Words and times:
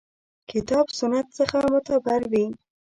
کتاب 0.51 0.85
سنت 0.99 1.27
څخه 1.37 1.57
معتبر 1.71 2.21
وي. 2.31 2.45